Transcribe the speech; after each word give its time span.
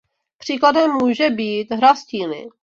Příkladem 0.37 0.91
může 0.91 1.29
být 1.29 1.71
hra 1.71 1.95
Stíny. 1.95 2.49